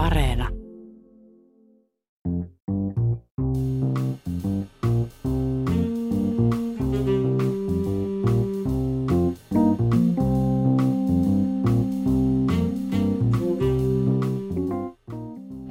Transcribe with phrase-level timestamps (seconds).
[0.00, 0.48] Areena.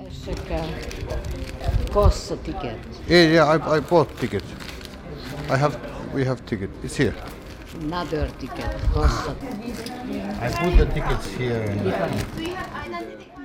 [0.10, 0.64] Sekä
[1.94, 2.78] Kossa ticket.
[3.10, 4.44] Yeah, yeah, I, I bought ticket.
[5.50, 5.76] I have,
[6.14, 6.70] we have ticket.
[6.84, 7.14] It's here.
[7.84, 8.66] Another ticket.
[8.94, 9.36] Kossa.
[10.42, 11.72] I put the tickets here.
[11.72, 13.39] And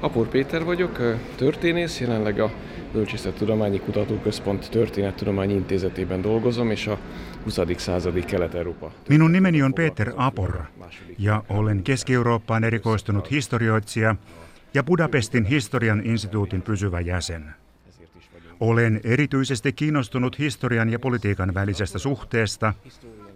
[0.00, 0.98] Apor Péter vagyok,
[1.36, 2.50] történész, jelenleg a
[2.92, 6.98] Bölcsészettudományi Kutatóközpont Történettudományi Intézetében dolgozom, és a
[7.44, 7.60] 20.
[7.76, 8.92] századi Kelet-Európa.
[9.08, 10.68] Minun nimeni on Peter Apor
[11.18, 14.16] ja olen Keski-Eurooppaan erikoistunut historioitsija
[14.74, 17.54] ja Budapestin historian instituutin pysyvä jäsen.
[18.60, 22.74] Olen erityisesti kiinnostunut historian ja politiikan välisestä suhteesta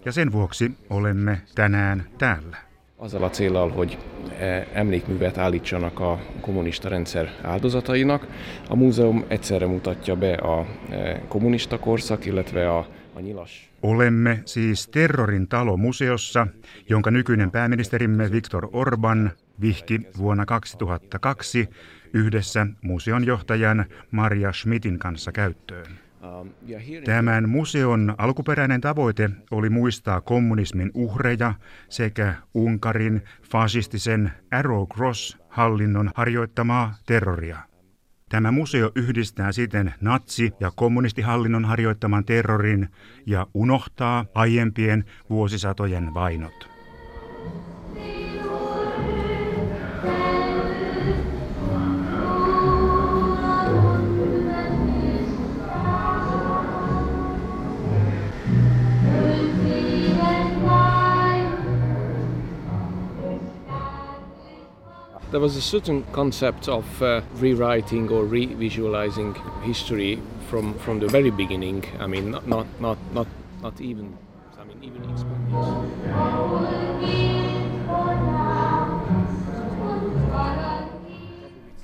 [0.05, 2.72] ja sen vuoksi olemme tänään täällä.
[3.03, 3.99] Azzal a célral, hogy
[4.39, 8.27] eh, emlékművet állítsanak a kommunista rendszer áldozatainak.
[8.69, 14.89] A múzeum egyszerre mutatja be a eh, kommunista korszak, illetve a, a nyilas Olemme siis
[14.89, 16.47] Terrorin talo museossa,
[16.87, 21.69] jonka nykyinen pääministerimme Viktor Orban vihki vuonna 2002
[22.13, 25.99] yhdessä museon johtajan Maria Schmidtin kanssa käyttöön.
[26.23, 26.51] Um,
[27.05, 31.55] Tämän museon alkuperäinen tavoite oli muistaa kommunismin uhreja
[31.89, 37.59] sekä Unkarin fasistisen Arrow Cross-hallinnon harjoittamaa terroria.
[38.29, 42.89] Tämä museo yhdistää siten natsi- ja kommunistihallinnon harjoittaman terrorin
[43.27, 46.69] ja unohtaa aiempien vuosisatojen vainot.
[65.33, 70.19] There was a certain concept of uh, rewriting or revisualizing history
[70.51, 71.85] from, from the very beginning.
[71.99, 73.29] I mean, not not not not,
[73.63, 74.19] not even.
[74.61, 75.03] I mean, even.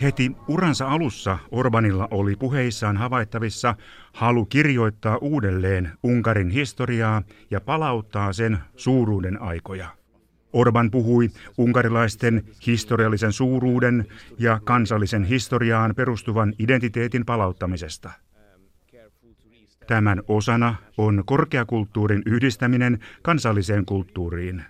[0.03, 3.75] Heti uransa alussa Orbanilla oli puheissaan havaittavissa
[4.13, 9.98] halu kirjoittaa uudelleen Unkarin historiaa ja palauttaa sen suuruuden aikoja.
[10.53, 14.07] Orban puhui unkarilaisten historiallisen suuruuden
[14.39, 18.11] ja kansallisen historiaan perustuvan identiteetin palauttamisesta.
[19.87, 24.65] Tämän osana on korkeakulttuurin yhdistäminen kansalliseen kulttuuriin.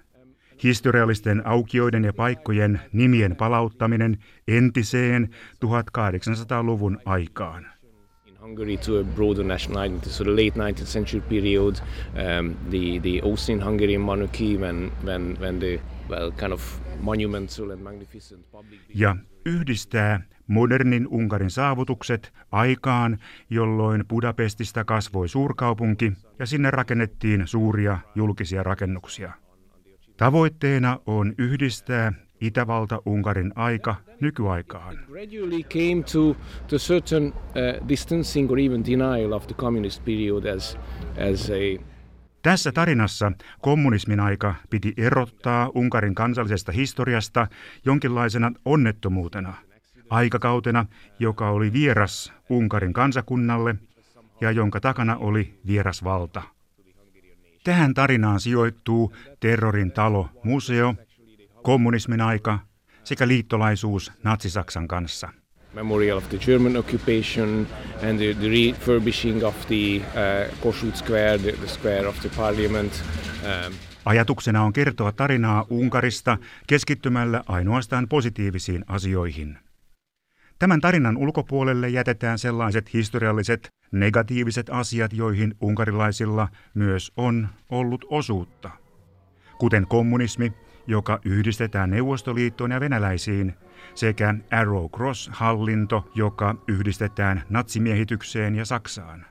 [0.63, 4.19] Historiallisten aukioiden ja paikkojen nimien palauttaminen
[4.49, 5.29] entiseen
[5.67, 7.67] 1800-luvun aikaan.
[8.49, 10.11] Hungary to a broader national identity.
[10.11, 11.75] So the late 19th century period,
[12.17, 18.51] um, the the Austrian-Hungarian monarchy, when when when the well kind of monumental and magnificent
[18.53, 18.81] public.
[18.95, 19.17] ja
[19.47, 23.19] yhdistää modernin Unkarin saavutukset aikaan,
[23.51, 29.33] jolloin Budapestista kasvoi suurkaupunki ja sinne rakennettiin suuria julkisia rakennuksia.
[30.17, 34.99] Tavoitteena on yhdistää Itävalta-Unkarin aika nykyaikaan.
[41.49, 41.85] Uh,
[42.43, 47.47] Tässä tarinassa kommunismin aika piti erottaa Unkarin kansallisesta historiasta
[47.85, 49.55] jonkinlaisena onnettomuutena,
[50.11, 50.87] aikakautena,
[51.19, 53.75] joka oli vieras Unkarin kansakunnalle
[54.41, 56.43] ja jonka takana oli vieras valta.
[57.65, 60.95] Tähän tarinaan sijoittuu Terrorin talo museo,
[61.63, 62.59] kommunismin aika
[63.05, 65.29] sekä liittolaisuus Natsi-Saksan kanssa.
[65.75, 67.67] memorial of the German occupation
[68.03, 72.93] and the, the refurbishing of the uh, Kossuth Square, the, the square of the parliament.
[73.43, 73.75] Um,
[74.05, 79.59] Ajatuksena on kertoa tarinaa Unkarista keskittymällä ainoastaan positiivisiin asioihin.
[80.59, 88.71] Tämän tarinan ulkopuolelle jätetään sellaiset historialliset negatiiviset asiat, joihin unkarilaisilla myös on ollut osuutta.
[89.59, 90.53] Kuten kommunismi,
[90.89, 93.55] joka yhdistetään Neuvostoliittoon ja venäläisiin,
[93.95, 99.27] sekä Arrow Cross-hallinto, joka yhdistetään natsimiehitykseen ja Saksaan.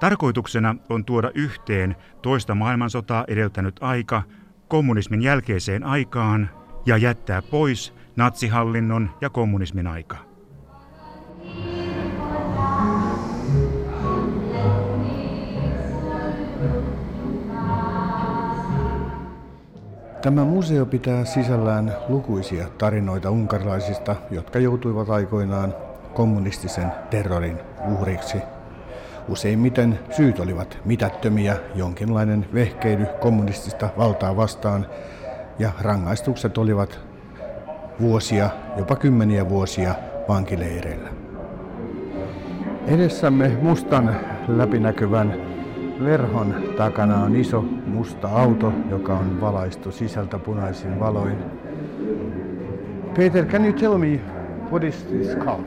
[0.00, 4.22] Tarkoituksena on tuoda yhteen toista maailmansotaa edeltänyt aika
[4.68, 6.50] kommunismin jälkeiseen aikaan
[6.86, 10.16] ja jättää pois natsihallinnon ja kommunismin aika.
[20.22, 25.74] Tämä museo pitää sisällään lukuisia tarinoita unkarilaisista, jotka joutuivat aikoinaan
[26.14, 27.58] kommunistisen terrorin
[27.92, 28.38] uhriksi.
[29.28, 34.86] Useimmiten syyt olivat mitättömiä, jonkinlainen vehkeily kommunistista valtaa vastaan
[35.58, 37.05] ja rangaistukset olivat
[38.00, 39.94] vuosia, jopa kymmeniä vuosia
[40.28, 41.08] vankileireillä.
[42.86, 44.16] Edessämme mustan
[44.48, 45.34] läpinäkyvän
[46.04, 51.36] verhon takana on iso musta auto, joka on valaistu sisältä punaisin valoin.
[53.16, 54.20] Peter, can you tell me
[54.70, 55.60] what is this car?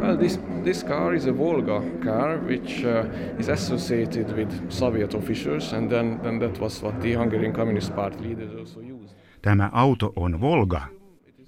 [0.00, 5.72] Well, this, this car is a Volga car, which uh, is associated with Soviet officials,
[5.72, 9.16] and then, then that was what the Hungarian Communist Party leaders also used.
[9.42, 10.82] Tämä auto on Volga,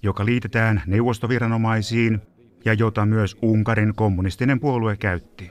[0.02, 2.20] joka liitetään neuvostoviranomaisiin
[2.64, 5.50] ja jota myös Unkarin kommunistinen puolue käytti.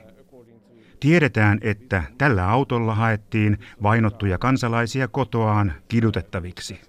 [1.00, 6.80] Tiedetään, että tällä autolla haettiin vainottuja kansalaisia kotoaan kidutettaviksi.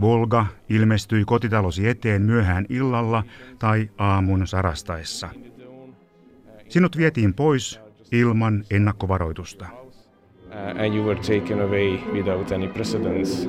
[0.00, 3.24] Volga ilmestyi kotitalosi eteen myöhään illalla
[3.58, 5.28] tai aamun sarastaessa.
[6.68, 7.80] Sinut vietiin pois
[8.12, 9.66] ilman ennakkovaroitusta.
[10.50, 13.48] Uh, and you were taken away without any precedence.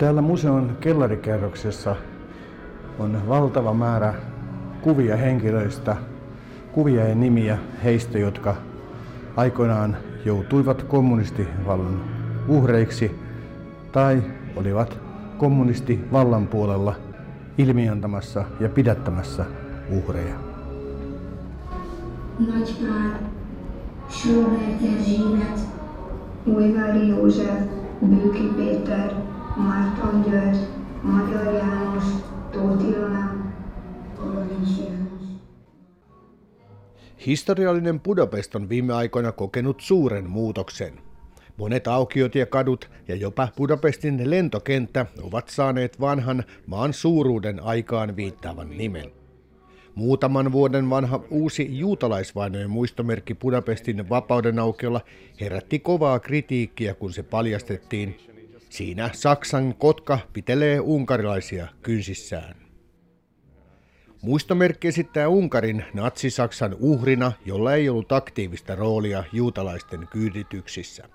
[0.00, 1.96] Täällä museon kellarikerroksessa
[2.98, 4.14] on valtava määrä
[4.82, 5.96] kuvia henkilöistä,
[6.72, 8.56] kuvia ja nimiä heistä, jotka
[9.36, 12.00] aikoinaan joutuivat kommunistivallan
[12.48, 13.20] uhreiksi
[13.92, 14.22] tai
[14.56, 14.98] olivat
[15.38, 16.94] kommunistivallan puolella
[17.58, 19.44] ilmiantamassa ja pidättämässä
[19.90, 20.34] uhreja.
[22.38, 23.20] Nagypár,
[24.08, 25.60] Schroeder Erzsébet,
[26.46, 27.60] Újvári József,
[28.02, 29.29] Bőki Péter,
[37.26, 40.92] Historiallinen Budapest on viime aikoina kokenut suuren muutoksen.
[41.56, 48.70] Monet aukiot ja kadut ja jopa Budapestin lentokenttä ovat saaneet vanhan maan suuruuden aikaan viittaavan
[48.70, 49.12] nimen.
[49.94, 55.00] Muutaman vuoden vanha uusi juutalaisvainojen muistomerkki Budapestin vapauden aukiolla
[55.40, 58.16] herätti kovaa kritiikkiä, kun se paljastettiin.
[58.68, 62.59] Siinä Saksan kotka pitelee unkarilaisia kynsissään.
[64.22, 71.08] Muistomerkki esittää Unkarin natsi-Saksan uhrina, jolla ei ollut aktiivista roolia juutalaisten kyydityksissä.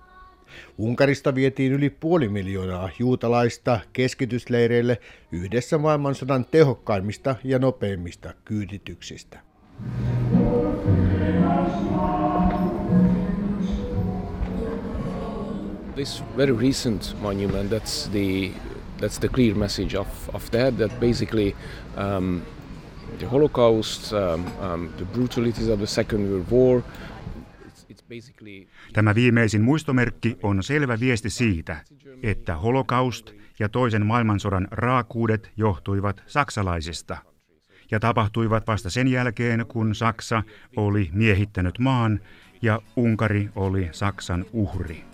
[0.78, 5.00] Unkarista vietiin yli puoli miljoonaa juutalaista keskitysleireille
[5.32, 9.40] yhdessä maailmansodan tehokkaimmista ja nopeimmista kyydityksistä.
[15.94, 18.50] This very recent monument, that's the,
[19.00, 21.56] that's the clear message of, of that, that basically
[21.96, 22.42] um,
[23.18, 26.82] the Holocaust, um, um, the brutalities of the Second World War,
[28.92, 31.76] Tämä viimeisin muistomerkki on selvä viesti siitä,
[32.22, 37.16] että holokaust ja toisen maailmansodan raakuudet johtuivat saksalaisista
[37.90, 40.42] ja tapahtuivat vasta sen jälkeen, kun Saksa
[40.76, 42.20] oli miehittänyt maan
[42.62, 45.04] ja Unkari oli Saksan uhri.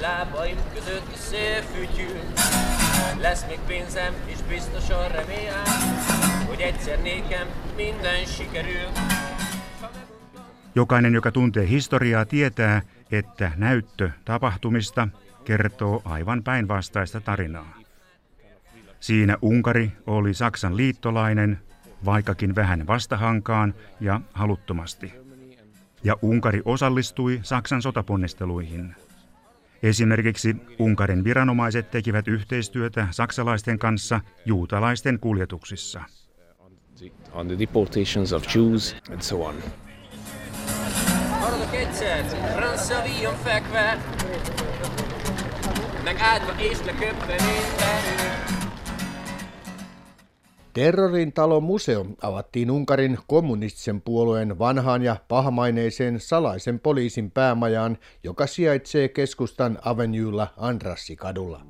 [0.00, 2.20] Lábaim között a szél fütyül.
[3.20, 5.64] Lesz még pénzem, és biztosan remélem,
[6.46, 7.46] hogy egyszer nékem
[7.76, 8.90] minden sikerül.
[10.74, 15.08] Jokainen, joka tuntee historiaa, tietää, että näyttö tapahtumista
[15.44, 17.76] kertoo aivan päinvastaista tarinaa.
[19.00, 21.58] Siinä Unkari oli Saksan liittolainen,
[22.04, 25.12] vaikkakin vähän vastahankaan ja haluttomasti.
[26.04, 28.94] Ja Unkari osallistui Saksan sotaponnisteluihin.
[29.82, 36.02] Esimerkiksi Unkarin viranomaiset tekivät yhteistyötä saksalaisten kanssa juutalaisten kuljetuksissa.
[37.32, 39.54] on the deportations of Jews and so on.
[41.76, 43.98] Egyszer, francia fekve,
[46.04, 48.35] meg áldva és leköpve mindenütt.
[50.76, 59.08] Terrorin talon museo avattiin Unkarin kommunistisen puolueen vanhaan ja pahamaineiseen salaisen poliisin päämajaan, joka sijaitsee
[59.08, 61.60] keskustan Avenuella Andrassikadulla.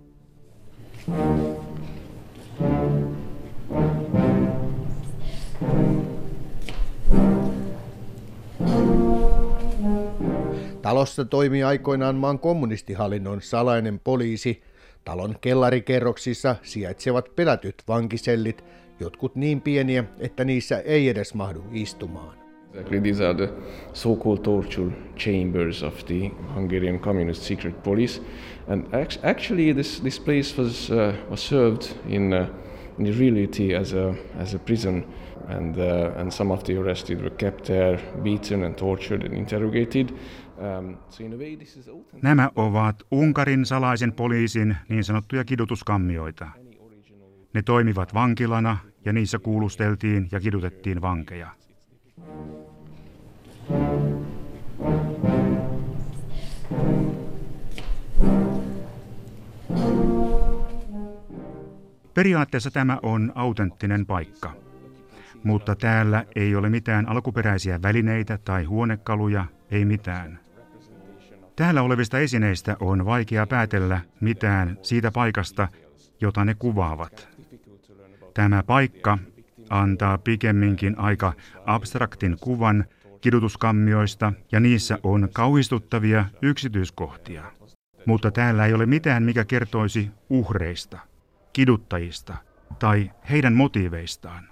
[10.83, 14.63] Talossa toimi aikoinaan maan kommunistihallinnon salainen poliisi.
[15.05, 18.65] Talon kellarikerroksissa sijaitsevat pelätyt vankisellit,
[19.01, 22.39] jotkut niin pieniä, että niissä ei edes mahdu istumaan.
[22.75, 23.49] Exactly, these are the
[23.93, 28.23] so-called torture chambers of the Hungarian Communist Secret Police,
[28.69, 32.47] and act- actually, this this place was uh, was served in uh,
[32.99, 35.05] in reality as a, as a prison.
[35.49, 40.09] And, uh, and some of the arrested were kept there, beaten and tortured and interrogated.
[40.59, 41.91] Um, so in a way this is
[42.23, 46.49] Nämä ovat Unkarin salaisen poliisin niin sanottuja kidutuskammioita.
[47.57, 51.51] Ne toimivat vankilana ja niissä kuulusteltiin ja kidutettiin vankeja.
[62.15, 64.53] Periaatteessa tämä on autenttinen paikka.
[65.45, 70.39] Mutta täällä ei ole mitään alkuperäisiä välineitä tai huonekaluja, ei mitään.
[71.57, 75.69] Täällä olevista esineistä on vaikea päätellä mitään siitä paikasta,
[76.21, 77.36] jota ne kuvaavat.
[78.37, 79.19] Tämä paikka
[79.71, 81.33] antaa pikemminkin aika
[81.67, 82.85] abstraktin kuvan
[83.21, 87.43] kidutuskammioista ja niissä on kauhistuttavia yksityiskohtia.
[88.07, 90.99] Mutta täällä ei ole mitään, mikä kertoisi uhreista,
[91.53, 92.35] kiduttajista
[92.79, 94.49] tai heidän motiiveistaan.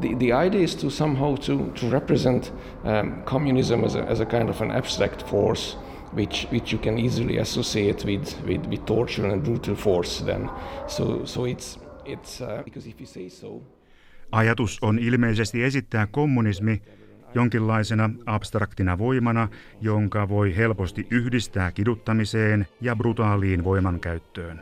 [0.00, 4.26] The, the idea is to somehow to, to represent um, communism as a, as a
[4.26, 5.78] kind of an abstract force
[6.16, 10.50] which, which you can easily associate with, with, with torture and brutal force then.
[10.86, 11.78] So, so it's,
[12.40, 12.48] uh,
[13.42, 13.62] you
[14.32, 16.82] Ajatus on ilmeisesti esittää kommunismi
[17.34, 19.48] jonkinlaisena abstraktina voimana,
[19.80, 24.60] jonka voi helposti yhdistää kiduttamiseen ja brutaaliin voimankäyttöön.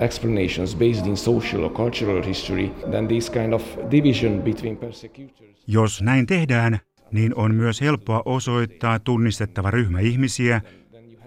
[0.00, 5.50] Explanations based in social or cultural history, then this kind of division between persecutors.
[5.66, 6.78] Jos näin tehdään,
[7.12, 10.60] niin on myös helppoa osoittaa tunnistettava ryhmä ihmisiä,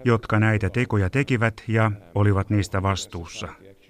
[0.04, 3.48] jotka näitä tekoja tekivät ja olivat niistä vastuussa.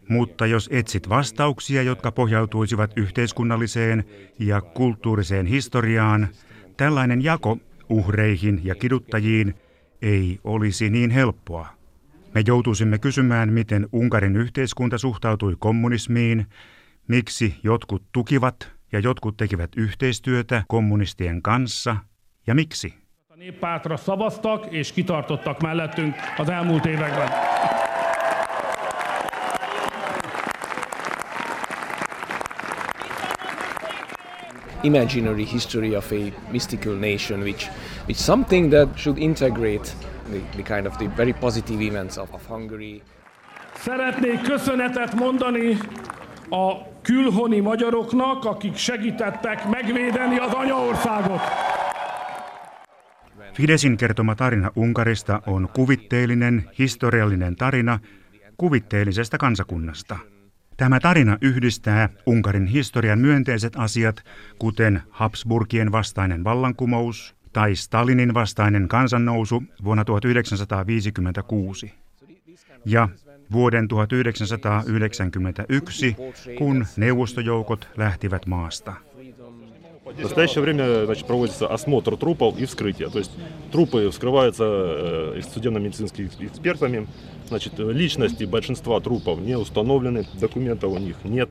[0.09, 4.05] Mutta jos etsit vastauksia, jotka pohjautuisivat yhteiskunnalliseen
[4.39, 6.29] ja kulttuuriseen historiaan,
[6.77, 9.55] tällainen jako uhreihin ja kiduttajiin
[10.03, 11.67] ei olisi niin helppoa.
[12.35, 16.47] Me joutuisimme kysymään, miten Unkarin yhteiskunta suhtautui kommunismiin,
[17.09, 21.97] miksi jotkut tukivat ja jotkut tekivät yhteistyötä kommunistien kanssa
[22.47, 22.95] ja miksi.
[23.37, 27.29] Néppártra szavaztak és kitartottak mellettünk az elmúlt években.
[34.83, 37.71] imaginary history of a mystical nation, which,
[38.07, 39.95] which something that should integrate
[40.31, 43.03] the, the kind of the very positive events of, of Hungary.
[43.77, 45.77] Szeretnék köszönetet mondani
[46.51, 51.41] a külhoni magyaroknak, akik segítettek megvédeni az anyaországot.
[53.53, 58.01] Fidesin kertoma tarina Unkarista on kuvitteellinen, historiallinen tarina
[58.57, 60.19] kuvitteellisesta kansakunnasta.
[60.77, 64.23] Tämä tarina yhdistää Unkarin historian myönteiset asiat,
[64.59, 71.94] kuten Habsburgien vastainen vallankumous tai Stalinin vastainen kansannousu vuonna 1956.
[72.86, 73.10] Ja
[73.52, 76.16] vuoden 1991,
[76.58, 78.94] kun neuvostojoukot lähtivät maasta.
[80.18, 83.10] В настоящее время значит, проводится осмотр трупов и вскрытие.
[83.10, 83.32] То есть
[83.72, 87.08] трупы вскрываются э, судебно-медицинскими экспертами.
[87.48, 91.50] Значит, личности большинства трупов не установлены, документов у них нет.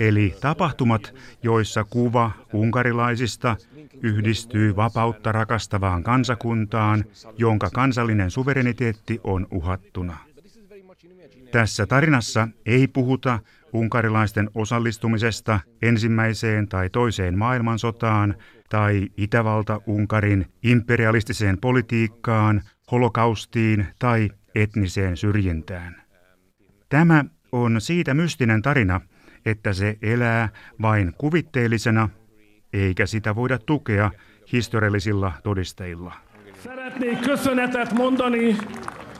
[0.00, 3.56] Eli tapahtumat, joissa kuva unkarilaisista
[4.02, 7.04] yhdistyy vapautta rakastavaan kansakuntaan,
[7.38, 10.16] jonka kansallinen suvereniteetti on uhattuna.
[11.52, 13.38] Tässä tarinassa ei puhuta
[13.72, 18.34] unkarilaisten osallistumisesta ensimmäiseen tai toiseen maailmansotaan
[18.68, 26.02] tai Itävalta-Unkarin imperialistiseen politiikkaan, holokaustiin tai etniseen syrjintään.
[26.88, 29.00] Tämä on siitä mystinen tarina,
[29.46, 30.48] että se elää
[30.82, 32.08] vain kuvitteellisena,
[32.72, 34.10] eikä sitä voida tukea
[34.52, 36.12] historiallisilla todisteilla.
[36.62, 38.56] Szeretnék köszönetet mondani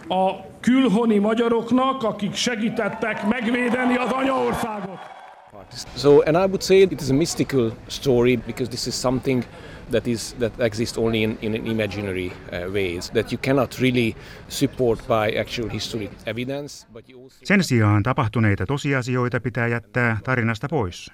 [0.09, 4.99] a külhoni magyaroknak, akik segítettek megvédeni az anyaországot.
[5.97, 9.45] So, and I would say it is a mystical story because this is something
[9.91, 14.17] that is that exists only in, in imaginary uh, ways that you cannot really
[14.49, 16.87] support by actual historic evidence.
[16.93, 21.11] But you also Sen sijaan tapahtuneita tosiasioita pitää jättää tarinasta pois.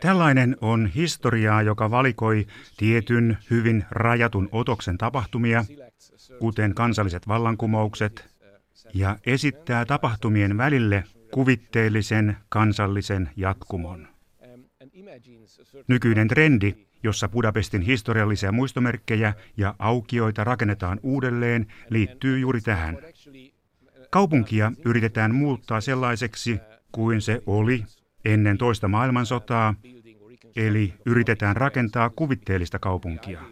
[0.00, 5.64] Tällainen on historiaa, joka valikoi tietyn hyvin rajatun otoksen tapahtumia,
[6.38, 8.24] kuten kansalliset vallankumoukset,
[8.94, 14.08] ja esittää tapahtumien välille kuvitteellisen kansallisen jatkumon.
[15.88, 22.98] Nykyinen trendi, jossa Budapestin historiallisia muistomerkkejä ja aukioita rakennetaan uudelleen, liittyy juuri tähän.
[24.10, 26.60] Kaupunkia yritetään muuttaa sellaiseksi
[26.92, 27.84] kuin se oli
[28.24, 29.74] ennen toista maailmansotaa
[30.56, 33.42] Eli yritetään rakentaa kuvitteellista kaupunkia.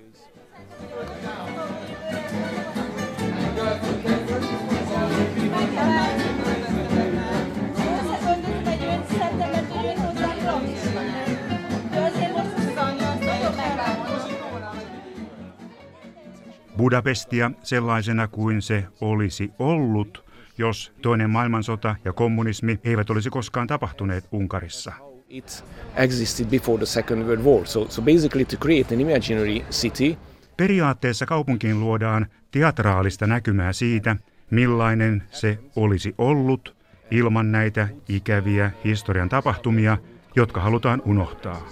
[16.91, 20.25] Budapestia sellaisena kuin se olisi ollut,
[20.59, 24.93] jos toinen maailmansota ja kommunismi eivät olisi koskaan tapahtuneet Unkarissa.
[25.29, 25.65] It
[25.97, 27.67] existed before the Second World War.
[27.67, 30.17] So, so basically to create an imaginary city.
[30.57, 34.17] Periaatteessa kaupunkiin luodaan teatraalista näkymää siitä,
[34.51, 36.77] millainen se olisi ollut
[37.11, 39.99] ilman näitä ikäviä historian tapahtumia,
[40.37, 41.69] jotka halutaan unohtaa.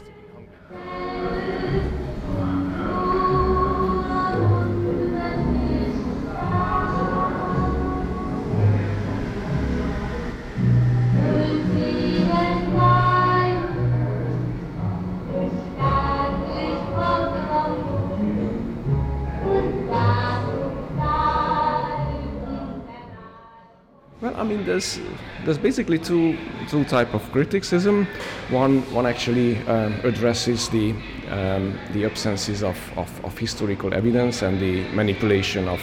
[24.40, 25.00] I mean, there's
[25.45, 26.35] there's basically two
[26.71, 28.07] two type of criticism.
[28.52, 30.90] One one actually um, addresses the
[31.30, 35.80] um, the absences of, of, of historical evidence and the manipulation of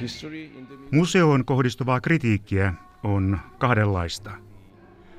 [0.00, 0.50] history.
[0.90, 4.30] Museoon kohdistuvaa kritiikkiä on kahdenlaista.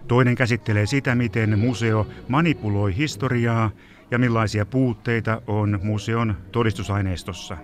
[0.08, 3.72] Toinen käsittelee sitä, miten museo manipuloi historiaa
[4.12, 7.58] ja millaisia puutteita on museon todistusaineistossa.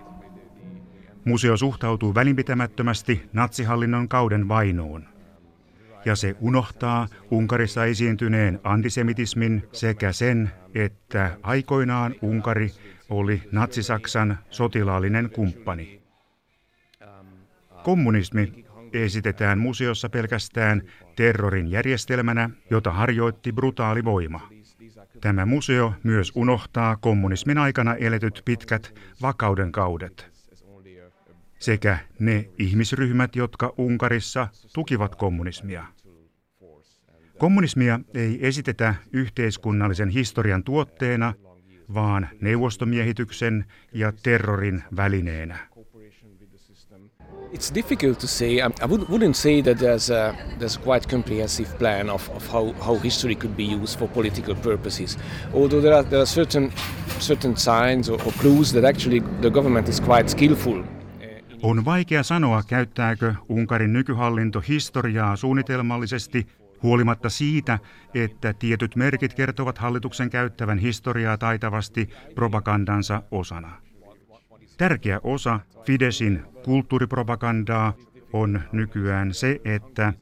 [1.26, 5.08] Museo suhtautuu välinpitämättömästi natsihallinnon kauden vainoon.
[6.06, 12.72] Ja se unohtaa Unkarissa esiintyneen antisemitismin sekä sen, että aikoinaan Unkari
[13.10, 16.02] oli natsisaksan sotilaallinen kumppani.
[17.84, 20.82] Kommunismi esitetään museossa pelkästään
[21.16, 24.50] terrorin järjestelmänä, jota harjoitti brutaali voima.
[25.22, 30.31] Tämä museo myös unohtaa kommunismin aikana eletyt pitkät vakauden kaudet
[31.62, 35.86] sekä ne ihmisryhmät, jotka Unkarissa tukivat kommunismia.
[37.38, 41.34] Kommunismia ei esitetä yhteiskunnallisen historian tuotteena,
[41.94, 45.58] vaan neuvostomiehityksen ja terrorin välineenä.
[47.54, 48.50] It's difficult to say.
[48.50, 53.00] I wouldn't say that there's a there's a quite comprehensive plan of, of how, how
[53.04, 55.20] history could be used for political purposes.
[55.54, 56.72] Although there are, there are certain
[57.20, 60.84] certain signs or, or clues that actually the government is quite skillful
[61.64, 66.48] on vaikea sanoa, käyttääkö Unkarin nykyhallinto historiaa suunnitelmallisesti
[66.84, 67.80] huolimatta siitä,
[68.14, 73.72] että tietyt merkit kertovat hallituksen käyttävän historiaa taitavasti propagandansa osana.
[74.78, 77.94] Tärkeä osa Fidesin kulttuuripropagandaa
[78.34, 80.14] on nykyään se, että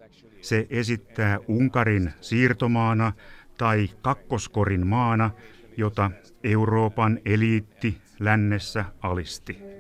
[0.42, 3.14] se esittää Unkarin siirtomaana
[3.58, 5.32] tai kakkoskorin maana,
[5.78, 6.12] jota
[6.44, 9.79] Euroopan eliitti lännessä alisti.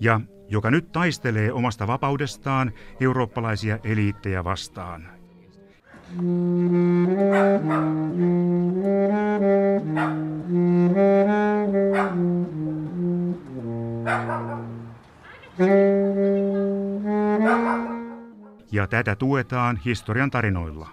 [0.00, 5.08] Ja joka nyt taistelee omasta vapaudestaan eurooppalaisia eliittejä vastaan.
[18.72, 20.88] Ja tätä tuetaan historian tarinoilla.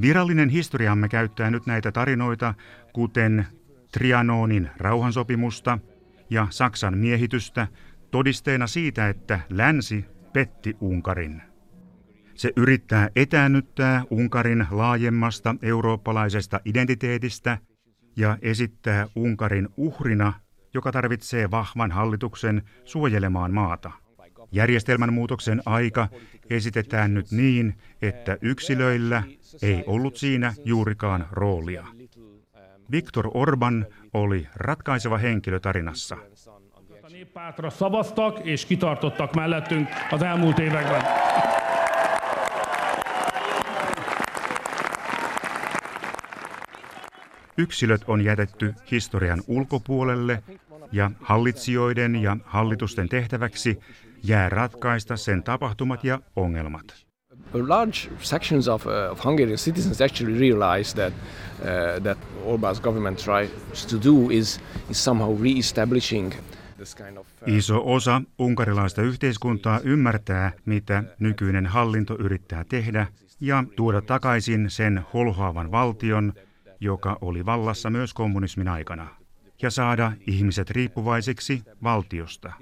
[0.00, 2.54] Virallinen historiamme käyttää nyt näitä tarinoita,
[2.92, 3.46] kuten
[3.92, 5.78] Trianonin rauhansopimusta
[6.30, 7.66] ja Saksan miehitystä,
[8.10, 11.42] todisteena siitä, että länsi petti Unkarin.
[12.34, 17.58] Se yrittää etäännyttää Unkarin laajemmasta eurooppalaisesta identiteetistä
[18.16, 20.32] ja esittää Unkarin uhrina,
[20.74, 23.90] joka tarvitsee vahvan hallituksen suojelemaan maata.
[24.52, 26.08] Järjestelmän muutoksen aika
[26.50, 29.22] esitetään nyt niin, että yksilöillä
[29.62, 31.86] ei ollut siinä juurikaan roolia.
[32.90, 36.16] Viktor Orban oli ratkaiseva henkilö tarinassa.
[37.14, 41.02] Néppártra szavaztak és kitartottak mellettünk az elmúlt években.
[47.56, 50.42] Yksilöt on jätetty historian ulkopuolelle
[50.92, 53.78] ja hallitsijoiden ja hallitusten tehtäväksi
[54.24, 56.84] jää ratkaista sen tapahtumat ja ongelmat.
[57.52, 63.86] Large sections of, uh, of Hungarian citizens actually realize that uh, that Orban's government tries
[63.86, 64.60] to do is
[64.90, 66.34] is somehow re-establishing
[66.80, 67.48] uh...
[67.48, 73.06] Iso osa unkarilaista yhteiskuntaa ymmärtää, mitä nykyinen hallinto yrittää tehdä
[73.40, 76.32] ja tuoda takaisin sen holhoavan valtion,
[76.80, 79.23] joka oli vallassa myös kommunismin aikana.
[79.64, 82.52] Ja saada ihmiset riippuvaisiksi valtiosta.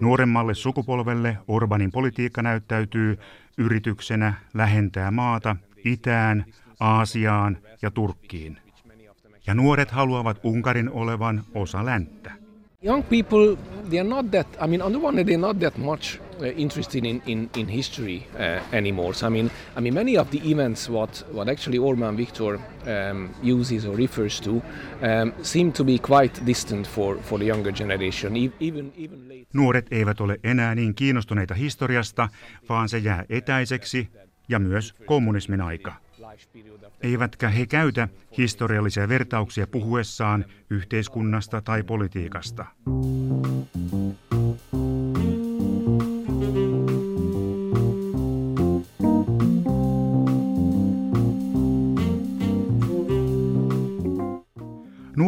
[0.00, 3.18] Nuoremmalle sukupolvelle Orbanin politiikka näyttäytyy
[3.58, 6.44] yrityksenä lähentää maata itään,
[6.80, 8.58] Aasiaan ja Turkkiin.
[9.46, 12.32] Ja nuoret haluavat Unkarin olevan osa länttä.
[12.84, 13.56] Young people,
[13.88, 14.46] they are not that.
[14.64, 18.26] I mean, on the one hand, they're not that much interested in in, in history
[18.34, 19.14] uh, anymore.
[19.14, 23.28] So, I mean, I mean, many of the events what what actually Orban Victor um,
[23.42, 28.36] uses or refers to um, seem to be quite distant for for the younger generation.
[28.36, 29.46] E, even even late.
[29.52, 32.28] Nuoret eivät ole enää niin kiinnostuneita historiasta,
[32.68, 34.08] vaan se jää etäiseksi
[34.48, 35.94] ja myös kommunismin aika.
[37.02, 42.66] Eivätkä he käytä historiallisia vertauksia puhuessaan yhteiskunnasta tai politiikasta.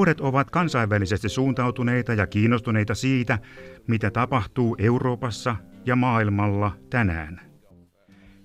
[0.04, 3.38] Nuoret ovat kansainvälisesti suuntautuneita ja kiinnostuneita siitä,
[3.86, 7.40] mitä tapahtuu Euroopassa ja maailmalla tänään.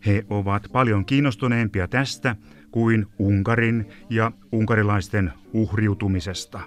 [0.06, 2.36] He ovat paljon kiinnostuneempia tästä
[2.72, 6.60] kuin Unkarin ja unkarilaisten uhriutumisesta.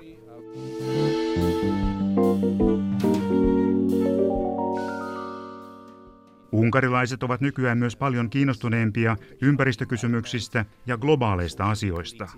[6.53, 12.29] Unkarilaiset ovat nykyään myös paljon kiinnostuneempia ympäristökysymyksistä ja globaaleista asioista.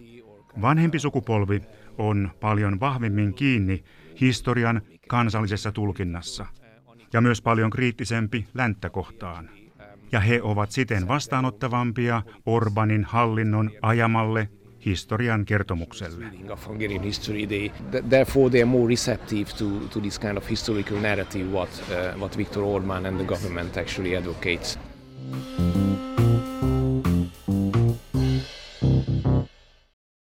[0.60, 1.62] Vanhempi sukupolvi
[1.98, 3.84] on paljon vahvemmin kiinni
[4.20, 6.46] historian kansallisessa tulkinnassa
[7.12, 9.50] ja myös paljon kriittisempi länttä kohtaan
[10.12, 14.48] ja he ovat siten vastaanottavampia Orbanin hallinnon ajamalle
[14.86, 16.24] historian kertomukselle.
[18.08, 22.38] Therefore they are more receptive to, to this kind of historical narrative what, uh, what
[22.38, 24.78] Viktor Orban and the government actually advocates.